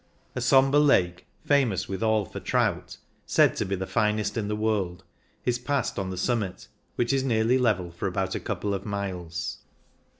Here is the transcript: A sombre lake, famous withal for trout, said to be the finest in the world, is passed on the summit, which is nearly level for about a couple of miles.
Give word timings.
A 0.33 0.41
sombre 0.41 0.79
lake, 0.79 1.27
famous 1.45 1.87
withal 1.87 2.25
for 2.25 2.39
trout, 2.39 2.97
said 3.27 3.55
to 3.57 3.65
be 3.65 3.75
the 3.75 3.85
finest 3.85 4.35
in 4.35 4.47
the 4.47 4.55
world, 4.55 5.03
is 5.45 5.59
passed 5.59 5.99
on 5.99 6.09
the 6.09 6.17
summit, 6.17 6.67
which 6.95 7.13
is 7.13 7.23
nearly 7.23 7.59
level 7.59 7.91
for 7.91 8.07
about 8.07 8.33
a 8.33 8.39
couple 8.39 8.73
of 8.73 8.83
miles. 8.83 9.59